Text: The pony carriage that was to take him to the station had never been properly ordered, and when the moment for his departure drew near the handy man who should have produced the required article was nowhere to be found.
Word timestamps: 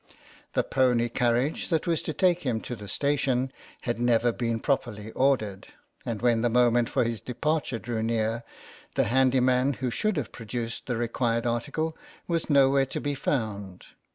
The 0.53 0.63
pony 0.63 1.09
carriage 1.09 1.69
that 1.69 1.85
was 1.85 2.01
to 2.01 2.11
take 2.11 2.41
him 2.41 2.59
to 2.61 2.75
the 2.75 2.87
station 2.87 3.53
had 3.81 3.99
never 3.99 4.31
been 4.31 4.59
properly 4.59 5.11
ordered, 5.11 5.67
and 6.07 6.23
when 6.23 6.41
the 6.41 6.49
moment 6.49 6.89
for 6.89 7.03
his 7.03 7.21
departure 7.21 7.77
drew 7.77 8.01
near 8.01 8.43
the 8.95 9.03
handy 9.03 9.41
man 9.41 9.73
who 9.73 9.91
should 9.91 10.17
have 10.17 10.31
produced 10.31 10.87
the 10.87 10.97
required 10.97 11.45
article 11.45 11.95
was 12.27 12.49
nowhere 12.49 12.87
to 12.87 12.99
be 12.99 13.13
found. 13.13 13.85